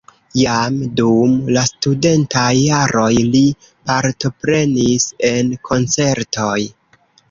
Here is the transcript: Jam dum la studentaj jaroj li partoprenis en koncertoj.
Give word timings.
Jam 0.37 0.79
dum 0.99 1.35
la 1.57 1.65
studentaj 1.71 2.47
jaroj 2.63 3.13
li 3.37 3.45
partoprenis 3.93 5.11
en 5.35 5.57
koncertoj. 5.73 6.61